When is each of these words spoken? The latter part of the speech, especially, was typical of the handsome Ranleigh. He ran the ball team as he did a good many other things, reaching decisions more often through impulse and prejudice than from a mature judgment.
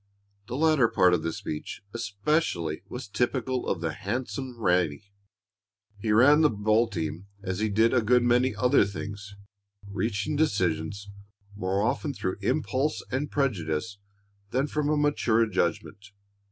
The 0.47 0.55
latter 0.55 0.87
part 0.87 1.13
of 1.13 1.21
the 1.21 1.31
speech, 1.31 1.83
especially, 1.93 2.81
was 2.89 3.07
typical 3.07 3.67
of 3.67 3.81
the 3.81 3.93
handsome 3.93 4.57
Ranleigh. 4.59 5.03
He 5.99 6.11
ran 6.11 6.41
the 6.41 6.49
ball 6.49 6.87
team 6.87 7.27
as 7.43 7.59
he 7.59 7.69
did 7.69 7.93
a 7.93 8.01
good 8.01 8.23
many 8.23 8.55
other 8.55 8.83
things, 8.83 9.35
reaching 9.87 10.35
decisions 10.35 11.07
more 11.55 11.83
often 11.83 12.15
through 12.15 12.37
impulse 12.41 13.03
and 13.11 13.29
prejudice 13.29 13.99
than 14.49 14.65
from 14.65 14.89
a 14.89 14.97
mature 14.97 15.45
judgment. 15.45 16.03